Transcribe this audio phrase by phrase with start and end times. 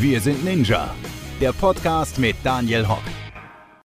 [0.00, 0.94] Wir sind Ninja.
[1.42, 3.02] Der Podcast mit Daniel Hock.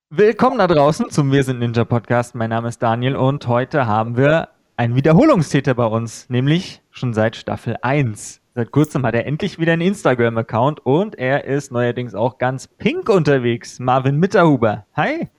[0.10, 2.36] Willkommen da draußen zum Wir sind Ninja Podcast.
[2.36, 7.38] Mein Name ist Daniel und heute haben wir einen Wiederholungstäter bei uns, nämlich schon seit
[7.38, 8.42] Staffel 1.
[8.54, 13.08] Seit kurzem hat er endlich wieder einen Instagram-Account und er ist neuerdings auch ganz pink
[13.08, 13.80] unterwegs.
[13.80, 14.86] Marvin Mitterhuber.
[14.98, 15.30] Hi.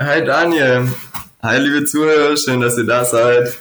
[0.00, 0.88] Hi Daniel.
[1.42, 3.54] Hi liebe Zuhörer, schön, dass ihr da seid.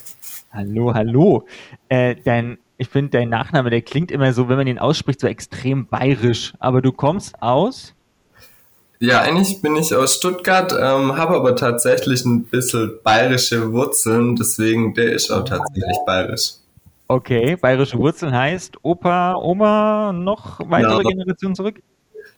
[0.53, 1.45] Hallo, hallo.
[1.89, 5.27] Äh, dein, ich finde, dein Nachname, der klingt immer so, wenn man ihn ausspricht, so
[5.27, 6.53] extrem bayerisch.
[6.59, 7.93] Aber du kommst aus?
[8.99, 14.93] Ja, eigentlich bin ich aus Stuttgart, ähm, habe aber tatsächlich ein bisschen bayerische Wurzeln, deswegen
[14.93, 16.53] der ist auch tatsächlich bayerisch.
[17.07, 21.09] Okay, bayerische Wurzeln heißt Opa, Oma, noch weitere ja.
[21.09, 21.81] Generationen zurück?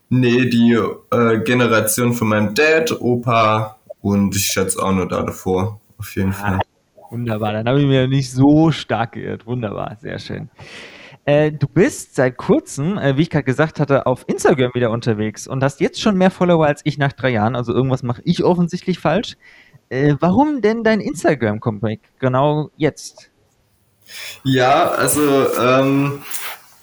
[0.10, 0.74] Nee, die
[1.12, 6.32] äh, Generation von meinem Dad, Opa und ich schätze auch nur da davor, auf jeden
[6.32, 6.60] ah, Fall.
[7.10, 9.46] Wunderbar, dann habe ich mir nicht so stark geirrt.
[9.46, 10.50] Wunderbar, sehr schön.
[11.28, 15.46] Äh, du bist seit kurzem, äh, wie ich gerade gesagt hatte, auf Instagram wieder unterwegs
[15.46, 17.56] und hast jetzt schon mehr Follower als ich nach drei Jahren.
[17.56, 19.36] Also irgendwas mache ich offensichtlich falsch.
[19.90, 23.30] Äh, warum denn dein Instagram-Comeback genau jetzt?
[24.44, 25.22] Ja, also
[25.60, 26.22] ähm,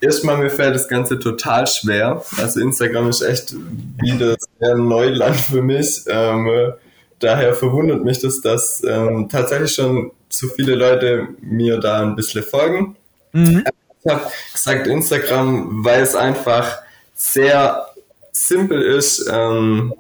[0.03, 2.23] erstmal mir fällt das Ganze total schwer.
[2.37, 3.55] Also Instagram ist echt
[4.03, 6.05] wieder sehr Neuland für mich.
[6.07, 6.75] Ähm,
[7.19, 12.43] daher verwundert mich das, dass ähm, tatsächlich schon zu viele Leute mir da ein bisschen
[12.43, 12.97] folgen.
[13.33, 13.65] Mhm.
[14.05, 16.79] Ich habe gesagt Instagram, weil es einfach
[17.15, 17.87] sehr
[18.33, 19.95] simpel ist, ähm,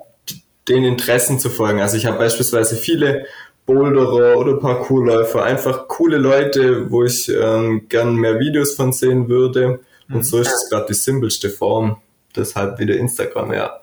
[0.69, 1.81] den Interessen zu folgen.
[1.81, 3.27] Also ich habe beispielsweise viele
[3.67, 9.81] Boulderer oder Parkourläufer, einfach coole Leute, wo ich ähm, gern mehr Videos von sehen würde.
[10.09, 10.23] Und mhm.
[10.23, 11.97] so ist es gerade die simpelste Form.
[12.37, 13.81] Deshalb wieder Instagram, ja.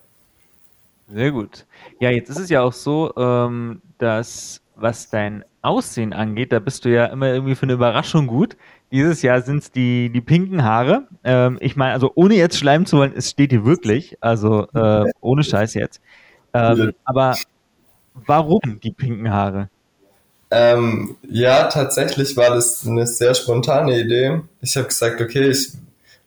[1.12, 1.66] Sehr gut.
[2.02, 6.84] Ja, jetzt ist es ja auch so, ähm, dass was dein Aussehen angeht, da bist
[6.84, 8.58] du ja immer irgendwie für eine Überraschung gut.
[8.92, 11.08] Dieses Jahr sind es die, die pinken Haare.
[11.24, 15.06] Ähm, ich meine, also ohne jetzt schleimen zu wollen, es steht hier wirklich, also äh,
[15.22, 16.02] ohne Scheiß jetzt.
[16.54, 17.36] Ähm, aber
[18.14, 19.70] Warum die pinken Haare?
[20.50, 24.42] Ähm, ja, tatsächlich war das eine sehr spontane Idee.
[24.60, 25.72] Ich habe gesagt, okay, ich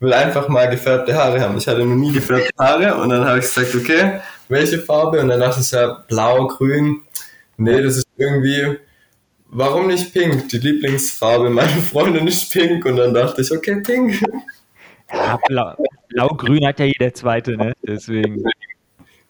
[0.00, 1.56] will einfach mal gefärbte Haare haben.
[1.56, 5.21] Ich hatte noch nie gefärbte Haare und dann habe ich gesagt, okay, welche Farbe?
[5.21, 7.00] Und dann dachte ich ja, blau, grün.
[7.56, 8.78] Nee, das ist irgendwie,
[9.47, 10.49] warum nicht pink?
[10.49, 14.21] Die Lieblingsfarbe meiner Freundin ist pink und dann dachte ich, okay, pink.
[15.12, 15.75] Ja, blau,
[16.09, 17.75] blau-grün hat ja jeder zweite, ne?
[17.83, 18.43] Deswegen.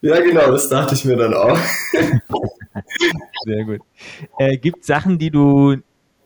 [0.01, 1.57] Ja, genau, das dachte ich mir dann auch.
[3.45, 3.81] Sehr gut.
[4.37, 5.77] Äh, Gibt es Sachen, die du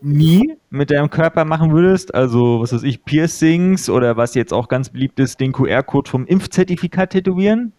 [0.01, 2.13] nie mit deinem Körper machen würdest?
[2.13, 6.25] Also, was weiß ich, Piercings oder was jetzt auch ganz beliebt ist, den QR-Code vom
[6.25, 7.73] Impfzertifikat tätowieren?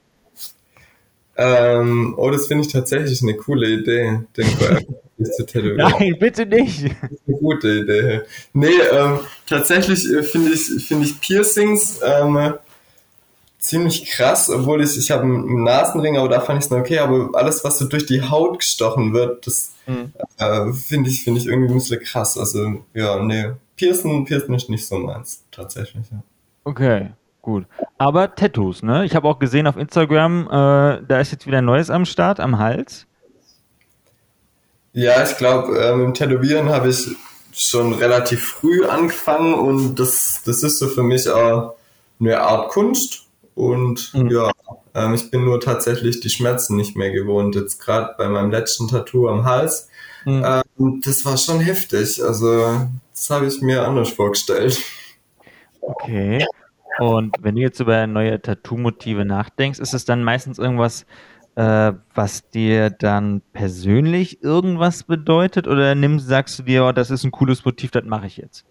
[1.37, 5.77] Ähm, oh, das finde ich tatsächlich eine coole Idee, den QR-Code zu tätowieren.
[5.99, 6.85] Nein, bitte nicht.
[6.85, 8.21] Das ist eine gute Idee.
[8.53, 12.55] Nee, ähm, tatsächlich äh, finde ich, finde ich Piercings ähm,
[13.61, 16.99] ziemlich krass, obwohl ich, ich habe einen Nasenring, aber da fand ich es noch okay,
[16.99, 20.13] aber alles, was so durch die Haut gestochen wird, das mhm.
[20.39, 22.37] äh, finde ich, finde ich irgendwie ein bisschen krass.
[22.39, 26.23] Also, ja, nee, Piercen, Piercen ist nicht so meins, tatsächlich, ja.
[26.65, 27.11] Okay,
[27.43, 27.67] gut.
[27.99, 29.05] Aber Tattoos, ne?
[29.05, 32.41] Ich habe auch gesehen auf Instagram, äh, da ist jetzt wieder ein Neues am Start,
[32.41, 33.07] am Hals.
[34.93, 37.09] Ja, ich glaube, äh, mit dem Tätowieren habe ich
[37.53, 41.75] schon relativ früh angefangen und das, das ist so für mich auch
[42.19, 44.31] eine Art Kunst und mhm.
[44.31, 44.51] ja,
[44.95, 47.55] ähm, ich bin nur tatsächlich die Schmerzen nicht mehr gewohnt.
[47.55, 49.89] Jetzt gerade bei meinem letzten Tattoo am Hals.
[50.25, 50.45] Mhm.
[50.45, 52.23] Ähm, das war schon heftig.
[52.23, 54.83] Also, das habe ich mir anders vorgestellt.
[55.81, 56.45] Okay.
[56.99, 61.07] Und wenn du jetzt über neue Tattoo-Motive nachdenkst, ist es dann meistens irgendwas,
[61.55, 65.67] äh, was dir dann persönlich irgendwas bedeutet?
[65.67, 68.65] Oder nimmst, sagst du dir, oh, das ist ein cooles Motiv, das mache ich jetzt?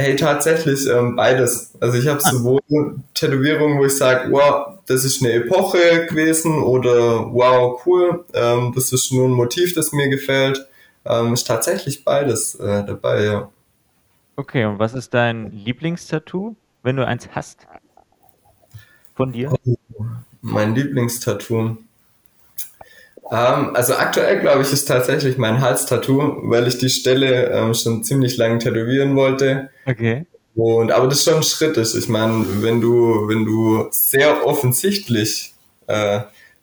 [0.00, 1.74] Hey, tatsächlich ähm, beides.
[1.80, 2.30] Also ich habe ah.
[2.30, 2.60] sowohl
[3.14, 8.92] Tätowierungen, wo ich sage, wow, das ist eine Epoche gewesen oder wow, cool, ähm, das
[8.92, 10.64] ist nur ein Motiv, das mir gefällt.
[11.04, 13.50] Ähm, ist tatsächlich beides äh, dabei, ja.
[14.36, 16.54] Okay, und was ist dein Lieblingstattoo,
[16.84, 17.66] wenn du eins hast?
[19.16, 19.52] Von dir?
[19.52, 20.04] Oh,
[20.42, 21.76] mein Lieblingstattoo.
[23.30, 28.02] Ähm, also aktuell glaube ich ist tatsächlich mein Halstattoo, weil ich die Stelle ähm, schon
[28.02, 29.70] ziemlich lange tätowieren wollte.
[29.86, 30.26] Okay.
[30.54, 31.94] Und aber das schon ein Schritt ist.
[31.94, 35.54] Ich meine, wenn du wenn du sehr offensichtlich
[35.86, 36.20] äh,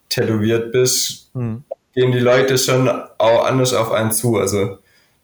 [0.09, 1.63] tätowiert bist, hm.
[1.93, 4.37] gehen die Leute schon auch anders auf einen zu.
[4.37, 4.79] Also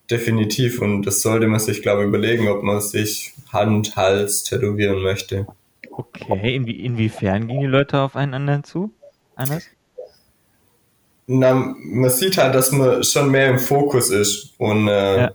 [0.09, 0.81] definitiv.
[0.81, 5.47] Und das sollte man sich glaube ich überlegen, ob man sich Hand, Hals tätowieren möchte.
[5.89, 6.55] Okay.
[6.55, 8.91] Inwie inwiefern gehen die Leute auf einen anderen zu?
[9.35, 9.65] Anders?
[11.27, 15.31] Na, man sieht halt, dass man schon mehr im Fokus ist und äh, ja.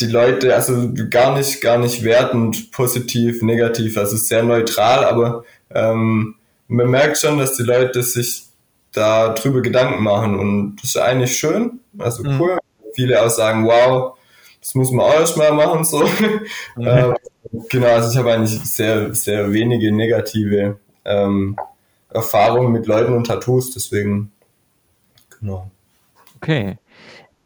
[0.00, 6.36] die Leute, also gar nicht, gar nicht wertend, positiv, negativ, also sehr neutral, aber ähm,
[6.68, 8.44] man merkt schon, dass die Leute sich
[8.92, 12.40] da drüber Gedanken machen und das ist eigentlich schön, also mhm.
[12.40, 12.58] cool.
[12.94, 14.18] Viele auch sagen, wow,
[14.60, 16.02] das muss man auch erstmal machen, so.
[16.76, 16.86] Mhm.
[16.86, 17.14] ähm,
[17.68, 21.56] genau, also ich habe eigentlich sehr, sehr wenige negative ähm,
[22.08, 24.32] Erfahrungen mit Leuten und Tattoos, deswegen,
[25.42, 25.70] genau.
[26.36, 26.78] Okay.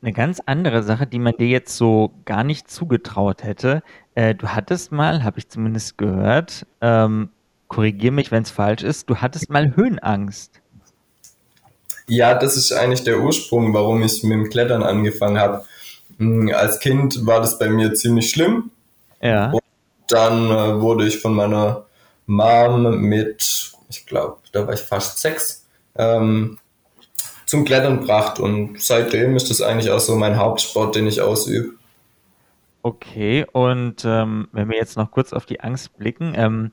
[0.03, 3.83] Eine ganz andere Sache, die man dir jetzt so gar nicht zugetraut hätte.
[4.15, 7.31] Äh, du hattest mal, habe ich zumindest gehört, ähm,
[7.67, 10.61] korrigier mich, wenn es falsch ist, du hattest mal Höhenangst.
[12.09, 15.65] Ja, das ist eigentlich der Ursprung, warum ich mit dem Klettern angefangen habe.
[16.19, 18.71] Hm, als Kind war das bei mir ziemlich schlimm.
[19.21, 19.51] Ja.
[19.51, 19.63] Und
[20.09, 21.87] dann äh, wurde ich von meiner
[22.27, 25.67] Mom mit, ich glaube, da war ich fast sechs,
[25.97, 26.59] ähm,
[27.47, 31.71] zum Klettern gebracht und seitdem ist das eigentlich auch so mein Hauptsport, den ich ausübe.
[32.83, 36.73] Okay, und ähm, wenn wir jetzt noch kurz auf die Angst blicken, ähm,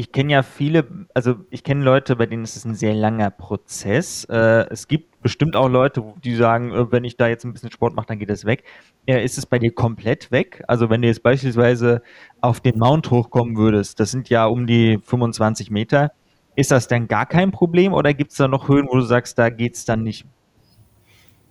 [0.00, 3.30] ich kenne ja viele, also ich kenne Leute, bei denen ist es ein sehr langer
[3.30, 4.24] Prozess.
[4.24, 7.70] Äh, es gibt bestimmt auch Leute, die sagen, äh, wenn ich da jetzt ein bisschen
[7.70, 8.64] Sport mache, dann geht das weg.
[9.04, 10.64] Äh, ist es bei dir komplett weg?
[10.66, 12.00] Also wenn du jetzt beispielsweise
[12.40, 16.12] auf den Mount hochkommen würdest, das sind ja um die 25 Meter,
[16.56, 19.38] ist das denn gar kein Problem oder gibt es da noch Höhen, wo du sagst,
[19.38, 20.26] da geht es dann nicht?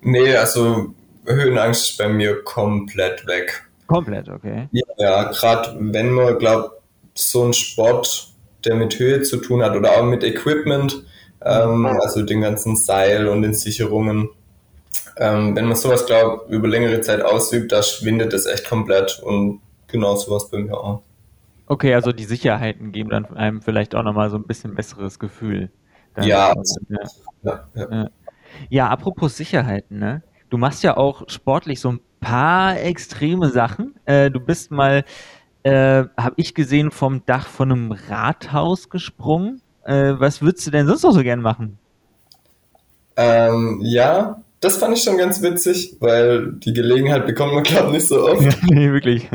[0.02, 0.94] Nee, also
[1.26, 3.70] Höhenangst ist bei mir komplett weg.
[3.88, 4.68] Komplett, okay.
[4.72, 6.82] Ja, ja gerade wenn man, glaubt,
[7.16, 8.30] so ein Sport,
[8.66, 11.04] der mit Höhe zu tun hat oder auch mit Equipment,
[11.44, 14.30] ähm, also den ganzen Seil und den Sicherungen,
[15.18, 19.62] ähm, wenn man sowas, glaubt, über längere Zeit ausübt, da schwindet es echt komplett und
[19.88, 21.02] genau sowas bei mir auch.
[21.70, 25.70] Okay, also die Sicherheiten geben dann einem vielleicht auch nochmal so ein bisschen besseres Gefühl.
[26.18, 26.56] Ja, ja.
[27.76, 28.10] Ja,
[28.70, 28.90] ja.
[28.90, 30.24] apropos Sicherheiten, ne?
[30.50, 33.94] Du machst ja auch sportlich so ein paar extreme Sachen.
[34.06, 35.06] Äh, du bist mal,
[35.62, 39.62] äh, habe ich gesehen, vom Dach von einem Rathaus gesprungen.
[39.84, 41.78] Äh, was würdest du denn sonst noch so gern machen?
[43.16, 47.94] Ähm, ja, das fand ich schon ganz witzig, weil die Gelegenheit bekommt man, glaube ich,
[47.94, 48.42] nicht so oft.
[48.42, 49.30] Ja, nee, wirklich.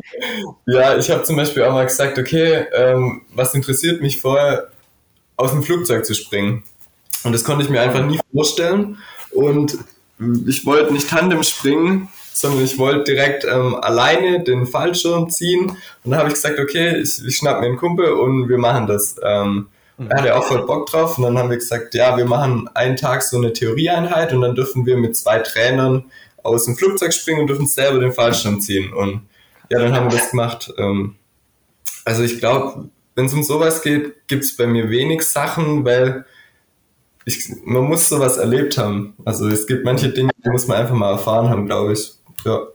[0.66, 4.68] ja, ich habe zum Beispiel auch mal gesagt, okay, ähm, was interessiert mich vorher,
[5.36, 6.62] aus dem Flugzeug zu springen?
[7.22, 8.98] Und das konnte ich mir einfach nie vorstellen.
[9.32, 9.78] Und
[10.46, 15.70] ich wollte nicht Tandem springen, sondern ich wollte direkt ähm, alleine den Fallschirm ziehen.
[15.70, 18.86] Und dann habe ich gesagt, okay, ich, ich schnapp mir einen Kumpel und wir machen
[18.86, 19.16] das.
[19.22, 19.68] Ähm,
[19.98, 20.10] Mhm.
[20.10, 22.96] Er hatte auch voll Bock drauf und dann haben wir gesagt, ja, wir machen einen
[22.96, 26.10] Tag so eine Theorieeinheit und dann dürfen wir mit zwei Trainern
[26.42, 28.92] aus dem Flugzeug springen und dürfen selber den Fallschirm ziehen.
[28.92, 29.22] Und
[29.70, 30.72] ja, dann haben wir das gemacht.
[30.78, 31.16] Ähm,
[32.04, 36.24] also ich glaube, wenn es um sowas geht, gibt es bei mir wenig Sachen, weil
[37.24, 39.14] ich, man muss sowas erlebt haben.
[39.24, 42.12] Also es gibt manche Dinge, die muss man einfach mal erfahren haben, glaube ich.
[42.44, 42.68] Ja.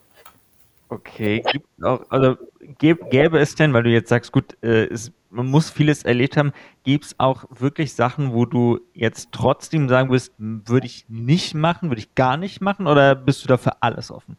[0.91, 2.35] Okay, gibt auch, also
[2.77, 6.51] gäbe es denn, weil du jetzt sagst, gut, äh, es man muss vieles erlebt haben.
[6.83, 11.89] Gibt es auch wirklich Sachen, wo du jetzt trotzdem sagen würdest, würde ich nicht machen,
[11.89, 14.35] würde ich gar nicht machen oder bist du da für alles offen?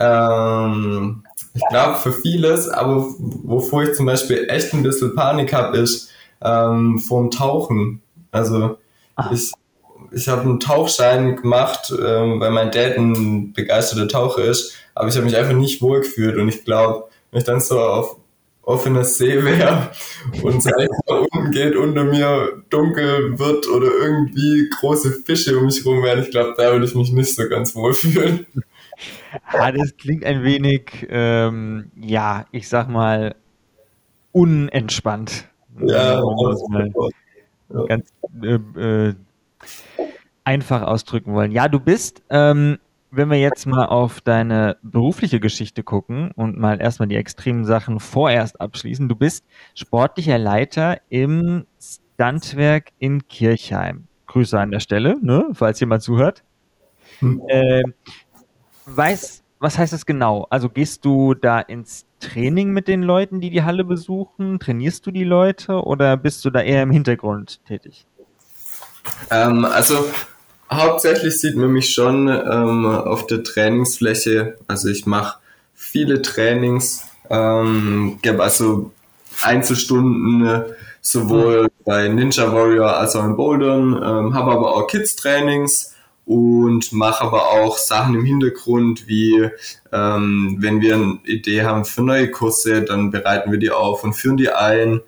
[0.00, 1.22] Ähm,
[1.54, 6.10] ich glaube für vieles, aber wovor ich zum Beispiel echt ein bisschen Panik habe, ist
[6.40, 8.02] ähm, vorm Tauchen.
[8.32, 8.78] Also
[9.14, 9.30] Ach.
[9.30, 9.52] ich,
[10.10, 15.16] ich habe einen Tauchschein gemacht, ähm, weil mein Dad ein begeisterter Taucher ist, aber ich
[15.16, 18.16] habe mich einfach nicht wohl gefühlt und ich glaube, wenn ich dann so auf
[18.62, 19.90] offener See wäre
[20.42, 25.84] und es nach unten geht, unter mir dunkel wird oder irgendwie große Fische um mich
[25.84, 28.46] rum wären, ich glaube, da würde ich mich nicht so ganz wohl fühlen.
[29.52, 33.36] Ah, das klingt ein wenig, ähm, ja, ich sag mal,
[34.32, 35.48] unentspannt.
[35.80, 37.84] Ja, ja.
[37.86, 38.12] ganz
[38.42, 39.14] äh, äh,
[40.44, 41.52] einfach ausdrücken wollen.
[41.52, 42.78] Ja, du bist ähm,
[43.10, 48.00] wenn wir jetzt mal auf deine berufliche Geschichte gucken und mal erstmal die extremen Sachen
[48.00, 49.08] vorerst abschließen.
[49.08, 54.08] Du bist sportlicher Leiter im Standwerk in Kirchheim.
[54.26, 56.44] Grüße an der Stelle, ne, falls jemand zuhört.
[57.20, 57.42] Hm.
[57.48, 57.82] Äh,
[58.84, 60.46] weiß, was heißt das genau?
[60.50, 64.58] Also gehst du da ins Training mit den Leuten, die die Halle besuchen?
[64.58, 68.06] Trainierst du die Leute oder bist du da eher im Hintergrund tätig?
[69.30, 70.04] Ähm, also
[70.70, 74.58] Hauptsächlich sieht man mich schon ähm, auf der Trainingsfläche.
[74.66, 75.38] Also ich mache
[75.74, 78.92] viele Trainings, ähm, gebe also
[79.40, 80.64] Einzelstunden äh,
[81.00, 81.68] sowohl mhm.
[81.86, 85.94] bei Ninja Warrior als auch in Bouldern, ähm, habe aber auch Kids-Trainings
[86.26, 89.48] und mache aber auch Sachen im Hintergrund, wie
[89.90, 94.12] ähm, wenn wir eine Idee haben für neue Kurse, dann bereiten wir die auf und
[94.12, 95.00] führen die ein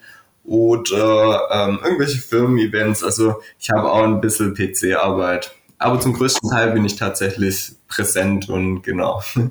[0.44, 3.04] oder ähm, irgendwelche Firmen-Events.
[3.04, 5.54] Also ich habe auch ein bisschen PC-Arbeit.
[5.78, 9.22] Aber zum größten Teil bin ich tatsächlich präsent und genau.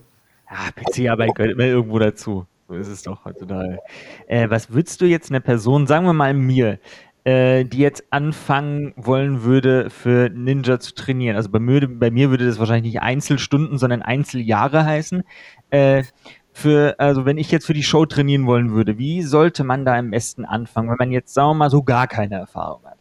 [0.52, 2.48] Ja, PC-Arbeit gehört immer irgendwo dazu.
[2.68, 3.80] So ist es doch heutzutage.
[4.28, 6.80] Äh, was würdest du jetzt einer Person, sagen wir mal mir,
[7.24, 11.36] äh, die jetzt anfangen wollen würde, für Ninja zu trainieren?
[11.36, 15.24] Also bei mir, bei mir würde das wahrscheinlich nicht Einzelstunden, sondern Einzeljahre heißen.
[15.70, 16.04] Äh,
[16.54, 19.96] für, also wenn ich jetzt für die Show trainieren wollen würde, wie sollte man da
[19.96, 22.98] am besten anfangen, wenn man jetzt, sagen wir mal, so gar keine Erfahrung hat?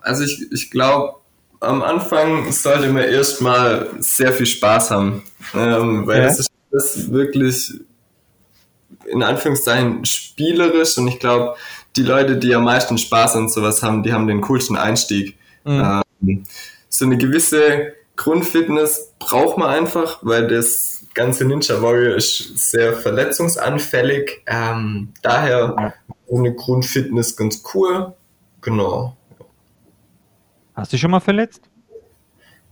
[0.00, 1.16] Also ich, ich glaube,
[1.60, 5.22] am Anfang sollte man erstmal sehr viel Spaß haben,
[5.54, 6.24] ähm, weil ja.
[6.24, 7.74] das ist das wirklich
[9.06, 11.56] in Anführungszeichen spielerisch und ich glaube,
[11.96, 15.36] die Leute, die am meisten Spaß an sowas haben, die haben den coolsten Einstieg.
[15.64, 16.02] Mhm.
[16.22, 16.44] Ähm,
[16.88, 24.42] so eine gewisse Grundfitness braucht man einfach, weil das ganze Ninja Warrior ist sehr verletzungsanfällig.
[24.46, 25.94] Ähm, daher
[26.30, 28.14] eine Grundfitness ganz cool.
[28.60, 29.16] Genau.
[30.74, 31.62] Hast du dich schon mal verletzt?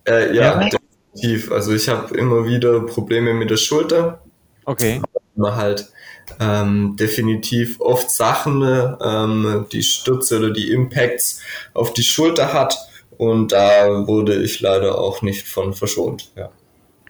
[0.07, 1.51] Äh, ja, ja, definitiv.
[1.51, 4.23] Also ich habe immer wieder Probleme mit der Schulter.
[4.67, 5.01] Okay.
[5.35, 5.91] Man halt
[6.39, 8.63] ähm, definitiv oft Sachen,
[9.03, 11.41] ähm, die Stürze oder die Impacts
[11.73, 12.77] auf die Schulter hat.
[13.17, 16.31] Und da wurde ich leider auch nicht von verschont.
[16.37, 16.51] Ja.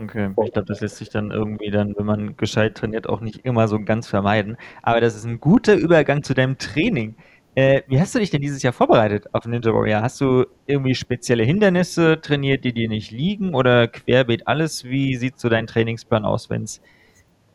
[0.00, 3.44] Okay, ich glaube, das lässt sich dann irgendwie dann, wenn man gescheit trainiert, auch nicht
[3.44, 4.56] immer so ganz vermeiden.
[4.82, 7.14] Aber das ist ein guter Übergang zu deinem Training.
[7.54, 10.02] Äh, wie hast du dich denn dieses Jahr vorbereitet auf Ninja Warrior?
[10.02, 14.84] Hast du irgendwie spezielle Hindernisse trainiert, die dir nicht liegen oder querbeet alles?
[14.84, 16.80] Wie sieht so dein Trainingsplan aus, wenn es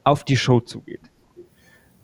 [0.05, 1.01] auf die Show zugeht?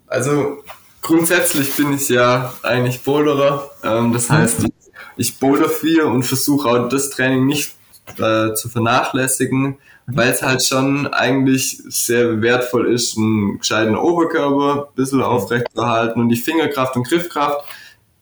[0.08, 0.58] Also
[1.02, 3.70] grundsätzlich bin ich ja eigentlich Boulderer.
[3.84, 4.74] Ähm, das heißt, ich,
[5.16, 7.76] ich boulder viel und versuche auch das Training nicht
[8.18, 9.78] äh, zu vernachlässigen,
[10.08, 15.86] weil es halt schon eigentlich sehr wertvoll ist, einen gescheiten Oberkörper ein bisschen aufrecht zu
[15.86, 17.66] halten und die Fingerkraft und Griffkraft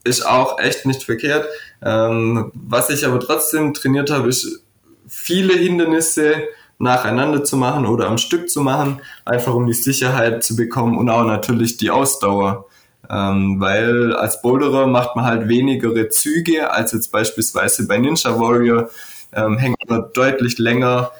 [0.03, 1.47] ist auch echt nicht verkehrt.
[1.81, 4.63] Ähm, was ich aber trotzdem trainiert habe, ist
[5.07, 6.43] viele Hindernisse
[6.79, 11.09] nacheinander zu machen oder am Stück zu machen, einfach um die Sicherheit zu bekommen und
[11.09, 12.65] auch natürlich die Ausdauer.
[13.09, 18.89] Ähm, weil als Boulderer macht man halt wenigere Züge als jetzt beispielsweise bei Ninja Warrior,
[19.33, 21.11] ähm, hängt man deutlich länger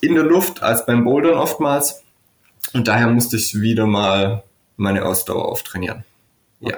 [0.00, 2.04] in der Luft als beim Bouldern oftmals.
[2.72, 4.42] Und daher musste ich wieder mal
[4.76, 6.04] meine Ausdauer auftrainieren.
[6.60, 6.76] Ja.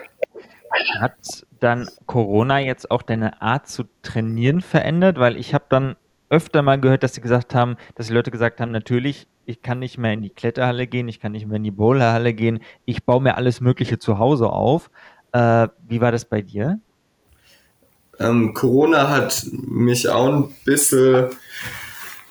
[1.01, 1.15] Hat
[1.61, 5.19] dann Corona jetzt auch deine Art zu trainieren verändert?
[5.19, 5.97] Weil ich habe dann
[6.31, 9.79] öfter mal gehört, dass sie gesagt haben, dass die Leute gesagt haben, natürlich, ich kann
[9.79, 13.05] nicht mehr in die Kletterhalle gehen, ich kann nicht mehr in die Bowlerhalle gehen, ich
[13.05, 14.91] baue mir alles Mögliche zu Hause auf.
[15.33, 16.81] Äh, wie war das bei dir?
[18.19, 21.31] Ähm, Corona hat mich auch ein bisschen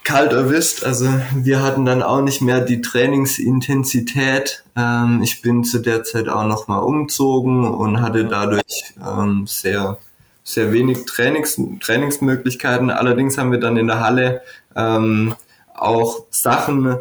[0.03, 0.83] kalt erwischt.
[0.83, 4.63] Also wir hatten dann auch nicht mehr die Trainingsintensität.
[4.75, 9.97] Ähm, ich bin zu der Zeit auch nochmal umzogen und hatte dadurch ähm, sehr
[10.43, 12.89] sehr wenig Trainings, Trainingsmöglichkeiten.
[12.89, 14.41] Allerdings haben wir dann in der Halle
[14.75, 15.35] ähm,
[15.73, 16.97] auch Sachen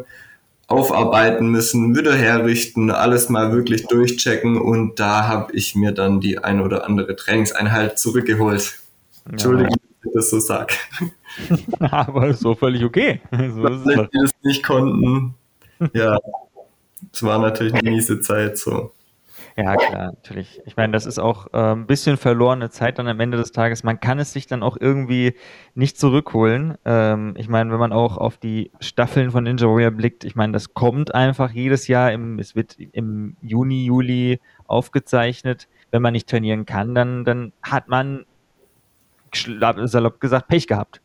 [0.67, 6.39] aufarbeiten müssen, wieder herrichten, alles mal wirklich durchchecken und da habe ich mir dann die
[6.39, 8.79] ein oder andere Trainingseinheit zurückgeholt.
[9.25, 9.31] Ja.
[9.31, 10.73] Entschuldigung, dass ich das so sage.
[11.79, 13.21] Aber so völlig okay.
[13.31, 15.35] So ist es die das nicht konnten,
[15.93, 16.17] ja,
[17.11, 18.91] es war natürlich eine miese Zeit so.
[19.57, 20.61] Ja, klar, natürlich.
[20.65, 23.83] Ich meine, das ist auch äh, ein bisschen verlorene Zeit dann am Ende des Tages.
[23.83, 25.35] Man kann es sich dann auch irgendwie
[25.75, 26.77] nicht zurückholen.
[26.85, 30.53] Ähm, ich meine, wenn man auch auf die Staffeln von Ninja Warrior blickt, ich meine,
[30.53, 32.11] das kommt einfach jedes Jahr.
[32.11, 35.67] Im, es wird im Juni, Juli aufgezeichnet.
[35.91, 38.25] Wenn man nicht trainieren kann, dann, dann hat man
[39.33, 41.01] salopp gesagt Pech gehabt.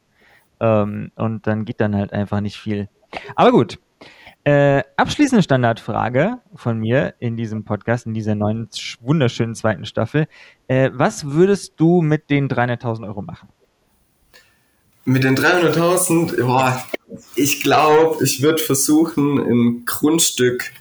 [0.61, 2.89] Ähm, und dann geht dann halt einfach nicht viel.
[3.35, 3.79] Aber gut,
[4.47, 8.69] äh, abschließende Standardfrage von mir in diesem Podcast, in dieser neuen,
[9.01, 10.29] wunderschönen zweiten Staffel.
[10.69, 13.49] Äh, was würdest du mit den 300.000 Euro machen?
[15.05, 16.79] Mit den 300.000,
[17.35, 20.73] ich glaube, ich würde versuchen, ein Grundstück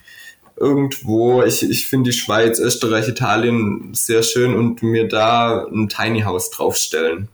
[0.58, 6.22] irgendwo, ich, ich finde die Schweiz, Österreich, Italien sehr schön und mir da ein Tiny
[6.22, 7.30] House draufstellen.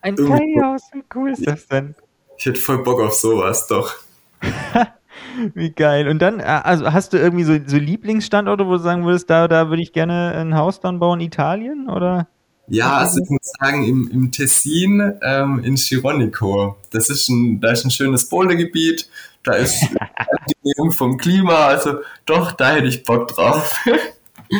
[0.00, 1.94] Ein House, wie cool ist das denn?
[2.36, 3.94] Ich hätte voll Bock auf sowas, doch.
[5.54, 6.08] Wie geil.
[6.08, 9.48] Und dann, äh, also hast du irgendwie so, so Lieblingsstandorte, wo du sagen würdest, da,
[9.48, 12.28] da würde ich gerne ein Haus dann bauen, Italien, oder?
[12.68, 17.72] Ja, also ich muss sagen, im, im Tessin, ähm, in Chironico, das ist ein, da
[17.72, 19.08] ist ein schönes Bouldergebiet,
[19.42, 19.82] da ist
[20.16, 23.84] angenehm vom Klima, also doch, da hätte ich Bock drauf.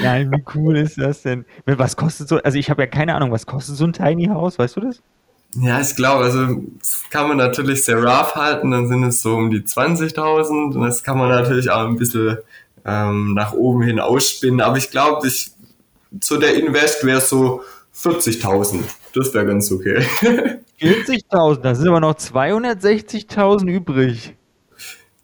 [0.02, 1.46] Ja, wie cool ist das denn?
[1.64, 4.58] Was kostet so, also ich habe ja keine Ahnung, was kostet so ein Tiny House,
[4.58, 5.00] weißt du das?
[5.54, 9.34] Ja, ich glaube, also das kann man natürlich sehr rough halten, dann sind es so
[9.34, 12.38] um die 20.000 und das kann man natürlich auch ein bisschen
[12.84, 15.50] ähm, nach oben hin ausspinnen, aber ich glaube, ich,
[16.20, 17.62] so der Invest wäre so
[17.96, 18.80] 40.000,
[19.14, 20.06] das wäre ganz okay.
[20.80, 24.36] 40.000, da sind aber noch 260.000 übrig.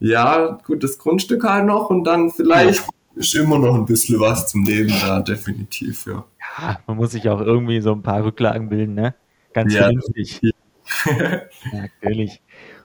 [0.01, 2.83] ja, gutes Grundstück halt noch und dann vielleicht
[3.15, 6.25] ist immer noch ein bisschen was zum Leben da, definitiv, ja.
[6.59, 9.15] Ja, man muss sich auch irgendwie so ein paar Rücklagen bilden, ne?
[9.55, 9.85] Ganz Ja.
[9.85, 10.41] vernünftig.
[11.73, 12.43] Natürlich.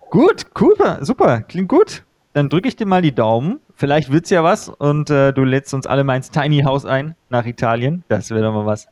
[0.09, 2.03] Gut, cool, super, klingt gut.
[2.33, 3.59] Dann drücke ich dir mal die Daumen.
[3.75, 7.15] Vielleicht wird's ja was und äh, du lädst uns alle mal ins Tiny House ein
[7.29, 8.03] nach Italien.
[8.07, 8.87] Das wäre doch mal was.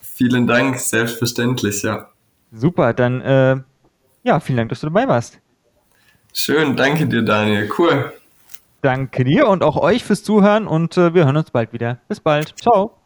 [0.00, 2.08] Vielen Dank, selbstverständlich, ja.
[2.52, 3.56] Super, dann äh,
[4.22, 5.40] ja, vielen Dank, dass du dabei warst.
[6.34, 7.70] Schön, danke dir, Daniel.
[7.78, 8.12] Cool.
[8.82, 11.98] Danke dir und auch euch fürs Zuhören und äh, wir hören uns bald wieder.
[12.08, 12.54] Bis bald.
[12.60, 12.99] Ciao.